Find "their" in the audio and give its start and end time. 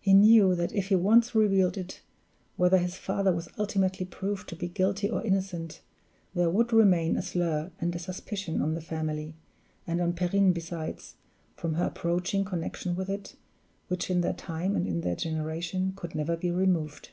14.22-14.32, 15.02-15.16